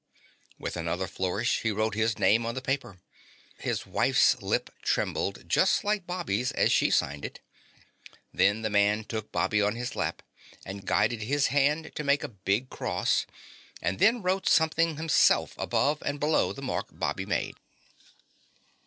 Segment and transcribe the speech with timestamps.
[0.57, 2.97] With another flourish, he wrote his name on the paper.
[3.59, 7.39] His wife's lip trembled just like Bobby's as she signed it.
[8.33, 10.23] Then the man took Bobby on his lap
[10.65, 13.27] and guided his hand in making a big cross,
[13.79, 17.53] and then wrote something himself above and below the mark Bobby made.